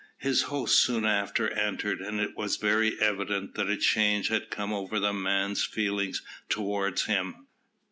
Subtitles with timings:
[0.17, 4.73] His host soon after entered, and it was very evident that a change had come
[4.73, 7.45] over the man's feelings towards him.